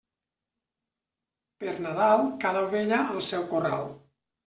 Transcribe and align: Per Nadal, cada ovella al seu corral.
Per 1.61 1.75
Nadal, 1.85 2.25
cada 2.47 2.67
ovella 2.71 3.03
al 3.07 3.25
seu 3.33 3.51
corral. 3.57 3.91